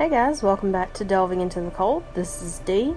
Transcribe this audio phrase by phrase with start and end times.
[0.00, 2.04] Hey guys, welcome back to Delving into the Cold.
[2.14, 2.94] This is Dee.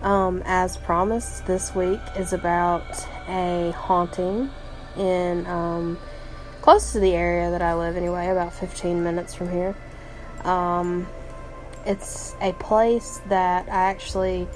[0.00, 2.82] Um, as promised, this week is about
[3.28, 4.50] a haunting
[4.96, 6.00] in um,
[6.60, 9.76] close to the area that I live anyway, about 15 minutes from here.
[10.42, 11.06] Um,
[11.86, 14.48] it's a place that I actually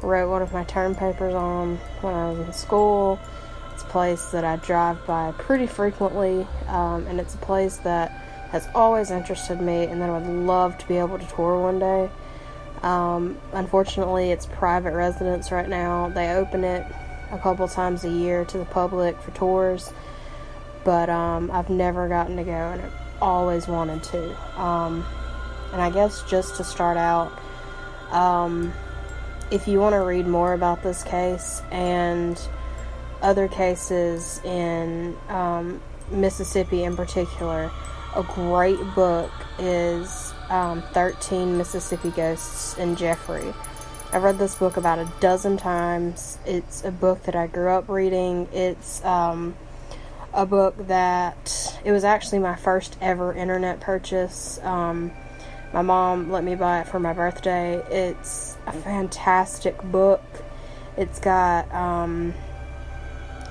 [0.00, 3.20] wrote one of my term papers on when I was in school.
[3.74, 8.23] It's a place that I drive by pretty frequently, um, and it's a place that
[8.54, 11.80] has always interested me and that I would love to be able to tour one
[11.80, 12.08] day.
[12.84, 16.08] Um, unfortunately, it's private residence right now.
[16.10, 16.86] They open it
[17.32, 19.92] a couple times a year to the public for tours,
[20.84, 24.60] but um, I've never gotten to go and I've always wanted to.
[24.62, 25.04] Um,
[25.72, 27.32] and I guess just to start out,
[28.12, 28.72] um,
[29.50, 32.40] if you want to read more about this case and
[33.20, 37.72] other cases in um, Mississippi in particular,
[38.14, 43.52] a great book is um, 13 Mississippi Ghosts and Jeffrey.
[44.12, 46.38] I've read this book about a dozen times.
[46.46, 48.48] It's a book that I grew up reading.
[48.52, 49.56] It's um,
[50.32, 54.60] a book that it was actually my first ever internet purchase.
[54.62, 55.12] Um,
[55.72, 57.82] my mom let me buy it for my birthday.
[57.90, 60.22] It's a fantastic book.
[60.96, 62.32] It's got um,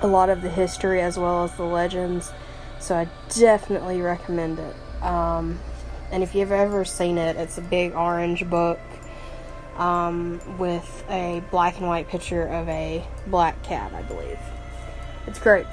[0.00, 2.32] a lot of the history as well as the legends.
[2.84, 4.76] So I definitely recommend it.
[5.02, 5.58] Um,
[6.12, 8.78] and if you've ever seen it, it's a big orange book
[9.78, 14.38] um, with a black and white picture of a black cat, I believe.
[15.26, 15.64] It's great.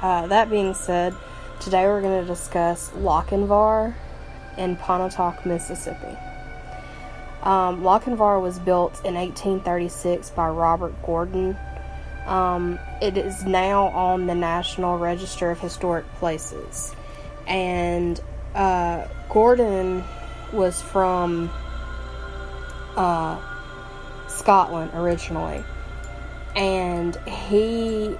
[0.00, 1.14] Uh, that being said,
[1.60, 3.94] today we're going to discuss Lochinvar
[4.56, 6.16] in Pontotoc, Mississippi.
[7.42, 11.58] Um, Lochinvar was built in 1836 by Robert Gordon
[12.26, 16.94] um, it is now on the National Register of Historic Places.
[17.46, 18.20] And
[18.54, 20.04] uh, Gordon
[20.52, 21.50] was from
[22.96, 23.40] uh,
[24.28, 25.64] Scotland originally.
[26.56, 28.16] And he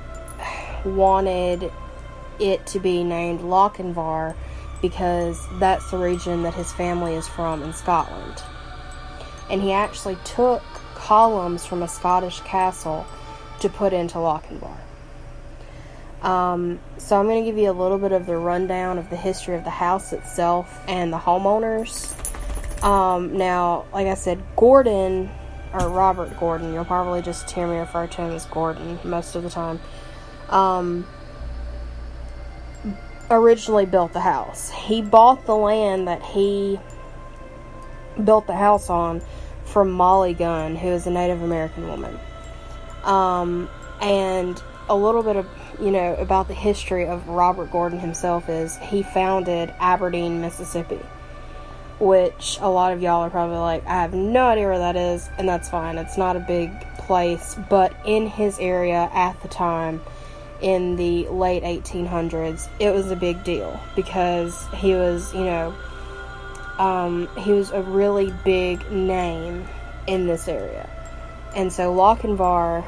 [0.85, 1.73] wanted
[2.39, 4.37] it to be named Lochinvar
[4.83, 8.43] because that's the region that his family is from in Scotland.
[9.51, 10.63] And he actually took
[10.95, 13.07] columns from a Scottish castle
[13.61, 14.77] to put into Lochinvar.
[16.23, 19.17] Um, so I'm going to give you a little bit of the rundown of the
[19.17, 22.13] history of the house itself and the homeowners.
[22.83, 25.31] Um, now, like I said, Gordon
[25.73, 29.43] or Robert Gordon, you'll probably just hear me refer to him as Gordon most of
[29.43, 29.81] the time.
[30.49, 31.07] Um,
[33.31, 34.71] originally built the house.
[34.71, 36.79] He bought the land that he
[38.23, 39.21] built the house on
[39.65, 42.19] from Molly Gunn, who is a Native American woman.
[43.07, 45.47] Um, and a little bit of,
[45.81, 51.01] you know, about the history of Robert Gordon himself is he founded Aberdeen, Mississippi,
[51.99, 55.29] which a lot of y'all are probably like, I have no idea where that is,
[55.39, 55.99] and that's fine.
[55.99, 60.03] It's not a big place, but in his area at the time,
[60.61, 65.75] in the late 1800s, it was a big deal because he was, you know,
[66.79, 69.67] um, he was a really big name
[70.07, 70.89] in this area.
[71.57, 72.85] And so Lochinvar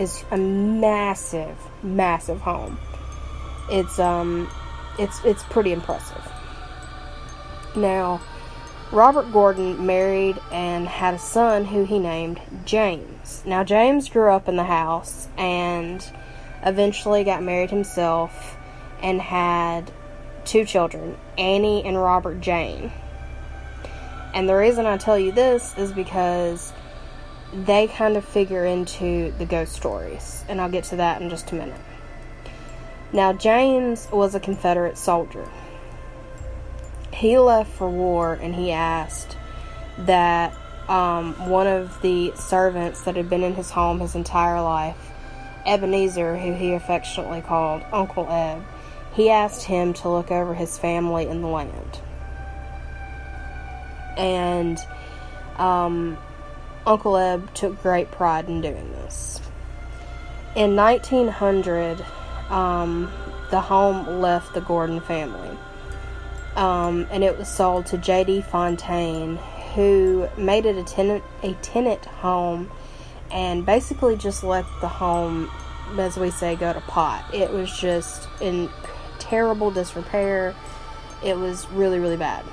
[0.00, 2.76] is a massive, massive home.
[3.70, 4.50] It's um
[4.98, 6.28] it's it's pretty impressive.
[7.76, 8.20] Now,
[8.90, 13.44] Robert Gordon married and had a son who he named James.
[13.46, 16.04] Now James grew up in the house and
[16.64, 18.56] eventually got married himself
[19.00, 19.92] and had
[20.44, 22.90] two children, Annie and Robert Jane.
[24.34, 26.72] And the reason I tell you this is because
[27.52, 31.50] they kind of figure into the ghost stories, and I'll get to that in just
[31.52, 31.80] a minute.
[33.12, 35.48] Now, James was a Confederate soldier.
[37.12, 39.36] He left for war and he asked
[39.98, 40.54] that
[40.88, 45.10] um, one of the servants that had been in his home his entire life,
[45.66, 48.64] Ebenezer, who he affectionately called Uncle Eb,
[49.12, 52.00] he asked him to look over his family and the land.
[54.16, 54.78] And
[55.58, 56.16] um,
[56.86, 59.40] Uncle Eb took great pride in doing this.
[60.56, 62.04] In 1900,
[62.48, 63.10] um,
[63.50, 65.56] the home left the Gordon family,
[66.56, 68.42] um, and it was sold to J.D.
[68.42, 69.36] Fontaine,
[69.74, 72.70] who made it a tenant a tenant home,
[73.30, 75.50] and basically just let the home,
[75.98, 77.24] as we say, go to pot.
[77.32, 78.68] It was just in
[79.18, 80.54] terrible disrepair.
[81.24, 82.44] It was really really bad.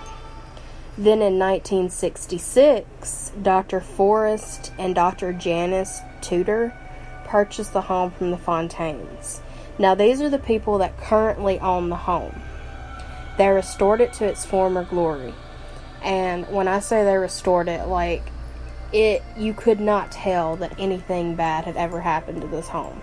[0.97, 3.79] Then in 1966, Dr.
[3.79, 5.31] Forrest and Dr.
[5.31, 6.73] Janice Tudor
[7.25, 9.41] purchased the home from the Fontaines.
[9.77, 12.41] Now, these are the people that currently own the home.
[13.37, 15.35] They restored it to its former glory.
[16.01, 18.23] And when I say they restored it, like
[18.91, 23.01] it you could not tell that anything bad had ever happened to this home.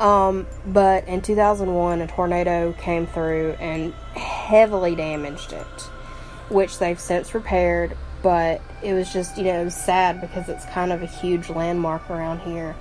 [0.00, 5.66] Um, but in 2001, a tornado came through and heavily damaged it,
[6.48, 7.96] which they've since repaired.
[8.22, 12.40] But it was just, you know, sad because it's kind of a huge landmark around
[12.40, 12.74] here,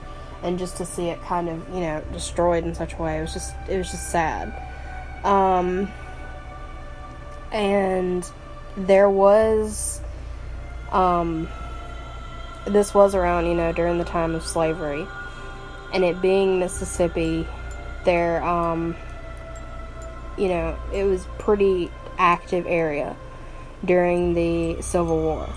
[0.44, 3.22] and just to see it kind of, you know, destroyed in such a way, it
[3.22, 4.54] was just, it was just sad.
[5.24, 5.92] Um,
[7.52, 8.30] and
[8.76, 10.02] there was,
[10.92, 11.48] um,
[12.66, 15.08] this was around, you know, during the time of slavery
[15.94, 17.48] and it being Mississippi,
[18.06, 18.96] there, um,
[20.38, 23.16] you know, it was pretty active area
[23.86, 25.50] during the Civil War,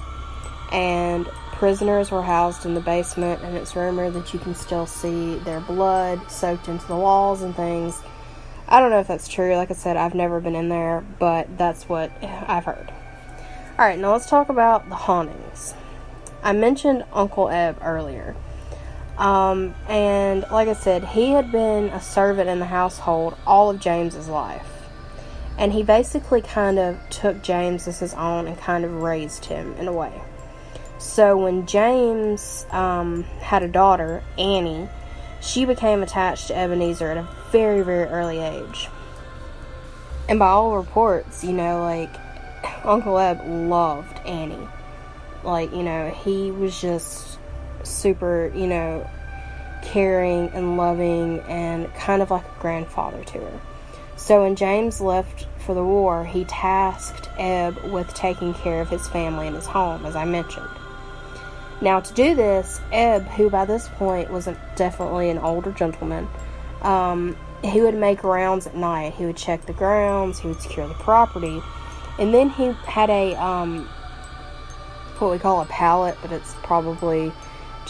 [0.72, 5.36] and prisoners were housed in the basement, and it's rumored that you can still see
[5.40, 8.00] their blood soaked into the walls and things.
[8.66, 9.56] I don't know if that's true.
[9.56, 12.92] Like I said, I've never been in there, but that's what I've heard.
[13.78, 15.74] All right, now let's talk about the hauntings.
[16.42, 18.36] I mentioned Uncle Eb earlier.
[19.20, 23.78] Um, and like I said, he had been a servant in the household all of
[23.78, 24.66] James's life.
[25.58, 29.74] And he basically kind of took James as his own and kind of raised him
[29.74, 30.22] in a way.
[30.98, 34.88] So when James um, had a daughter, Annie,
[35.42, 38.88] she became attached to Ebenezer at a very, very early age.
[40.30, 42.10] And by all reports, you know, like,
[42.84, 44.68] Uncle Eb loved Annie.
[45.44, 47.39] Like, you know, he was just
[47.82, 49.08] super, you know,
[49.82, 53.60] caring and loving and kind of like a grandfather to her.
[54.16, 59.08] So when James left for the war, he tasked Eb with taking care of his
[59.08, 60.68] family and his home, as I mentioned.
[61.80, 66.28] Now, to do this, Eb, who by this point was definitely an older gentleman,
[66.82, 69.14] um, he would make rounds at night.
[69.14, 71.62] He would check the grounds, he would secure the property,
[72.18, 73.88] and then he had a um,
[75.18, 77.32] what we call a pallet, but it's probably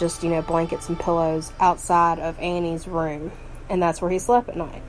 [0.01, 3.31] just, you know, blankets and pillows outside of Annie's room.
[3.69, 4.81] And that's where he slept at night.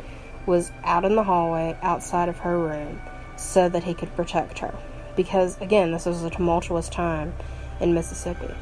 [0.46, 3.00] Was out in the hallway outside of her room
[3.36, 4.74] so that he could protect her.
[5.14, 7.34] Because again, this was a tumultuous time
[7.78, 8.52] in Mississippi.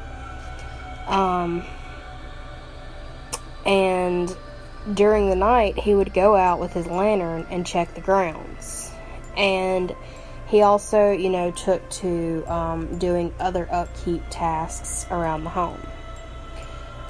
[1.07, 1.63] Um
[3.65, 4.35] and
[4.93, 8.91] during the night he would go out with his lantern and check the grounds.
[9.37, 9.95] And
[10.47, 15.79] he also, you know, took to um, doing other upkeep tasks around the home.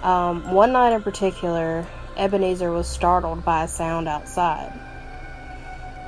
[0.03, 1.85] Um, one night in particular,
[2.17, 4.73] Ebenezer was startled by a sound outside.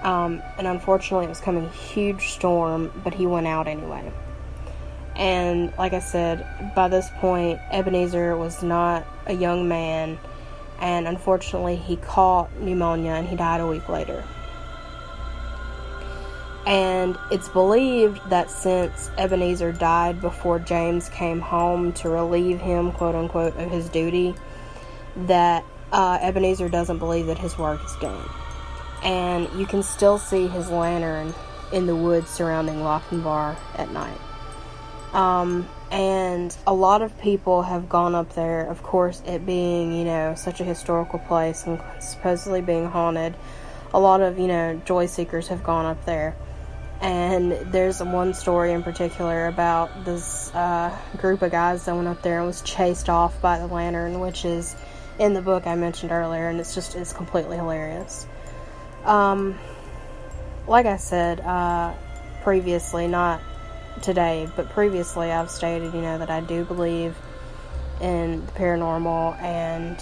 [0.02, 4.12] Um, and unfortunately, it was coming a huge storm, but he went out anyway.
[5.16, 10.18] And like I said, by this point, Ebenezer was not a young man,
[10.80, 14.24] and unfortunately, he caught pneumonia and he died a week later.
[16.66, 23.16] And it's believed that since Ebenezer died before James came home to relieve him, quote
[23.16, 24.34] unquote, of his duty,
[25.16, 28.30] that uh, Ebenezer doesn't believe that his work is done.
[29.04, 31.34] And you can still see his lantern
[31.74, 34.18] in the woods surrounding Lochinvar at night.
[35.12, 40.06] Um, and a lot of people have gone up there, of course, it being, you
[40.06, 43.36] know, such a historical place and supposedly being haunted.
[43.94, 46.36] A lot of, you know, joy seekers have gone up there
[47.04, 52.22] and there's one story in particular about this uh, group of guys that went up
[52.22, 54.74] there and was chased off by the lantern, which is
[55.20, 58.26] in the book I mentioned earlier, and it's just it's completely hilarious.
[59.04, 59.60] Um,
[60.66, 61.94] like I said uh,
[62.42, 63.42] previously, not
[64.02, 67.18] today, but previously, I've stated you know that I do believe
[68.00, 70.00] in the paranormal, and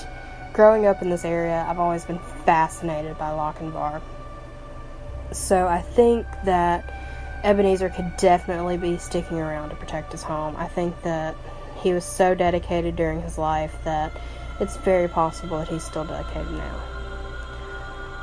[0.54, 4.04] growing up in this area, I've always been fascinated by Lochinvar.
[5.32, 6.94] So I think that
[7.44, 10.56] Ebenezer could definitely be sticking around to protect his home.
[10.58, 11.36] I think that
[11.82, 14.12] he was so dedicated during his life that
[14.60, 16.84] it's very possible that he's still dedicated now.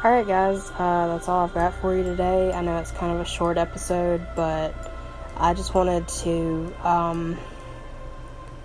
[0.04, 2.52] Alright, guys, uh, that's all I've got for you today.
[2.52, 4.72] I know it's kind of a short episode, but
[5.36, 7.36] I just wanted to um,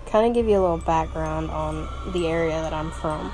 [0.06, 3.32] kind of give you a little background on the area that I'm from.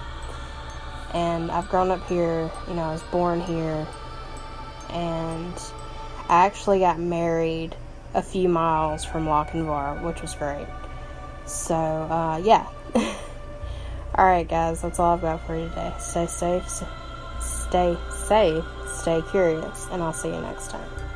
[1.13, 3.87] And I've grown up here, you know, I was born here,
[4.91, 5.55] and
[6.29, 7.75] I actually got married
[8.15, 10.67] a few miles from Lochinvar, which was great.
[11.47, 12.67] So, uh, yeah.
[14.19, 15.93] Alright, guys, that's all I've got for you today.
[15.99, 16.69] Stay safe,
[17.41, 17.97] stay
[18.29, 21.10] safe, stay curious, and I'll see you next time.